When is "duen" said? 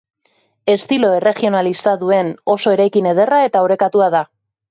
2.05-2.33